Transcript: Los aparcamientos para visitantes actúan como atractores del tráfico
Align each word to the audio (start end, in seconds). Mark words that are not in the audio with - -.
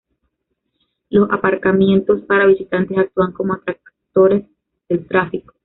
Los 1.11 1.29
aparcamientos 1.29 2.23
para 2.23 2.47
visitantes 2.47 2.97
actúan 2.97 3.33
como 3.33 3.53
atractores 3.53 4.45
del 4.89 5.05
tráfico 5.07 5.53